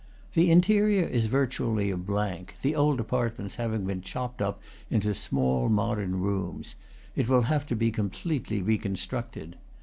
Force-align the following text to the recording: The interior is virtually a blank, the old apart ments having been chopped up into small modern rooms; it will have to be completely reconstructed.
The 0.33 0.49
interior 0.49 1.05
is 1.05 1.27
virtually 1.27 1.91
a 1.91 1.95
blank, 1.95 2.55
the 2.63 2.75
old 2.75 2.99
apart 2.99 3.37
ments 3.37 3.57
having 3.57 3.85
been 3.85 4.01
chopped 4.01 4.41
up 4.41 4.63
into 4.89 5.13
small 5.13 5.69
modern 5.69 6.19
rooms; 6.21 6.73
it 7.15 7.29
will 7.29 7.43
have 7.43 7.67
to 7.67 7.75
be 7.75 7.91
completely 7.91 8.63
reconstructed. 8.63 9.57